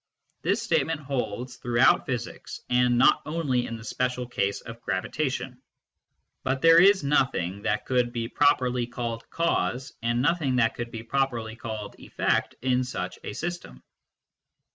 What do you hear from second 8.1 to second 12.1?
be properly called" cause" and nothing that could be properly called"